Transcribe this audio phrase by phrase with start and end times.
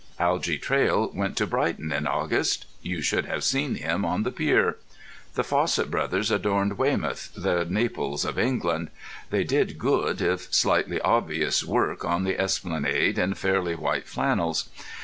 [0.19, 4.77] Algy Traill went to Brighton in August; you should have seen him on the pier.
[5.35, 8.89] The Fossett Brothers adorned Weymouth, the Naples of England.
[9.29, 14.69] They did good, if slightly obvious, work on the esplanade in fairly white flannels.